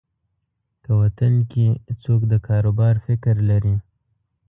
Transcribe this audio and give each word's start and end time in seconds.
که 0.83 0.91
وطن 1.01 1.33
کې 1.51 1.65
څوک 2.03 2.21
د 2.31 2.33
کاروبار 2.47 2.95
فکر 3.05 3.35
لري. 3.49 3.75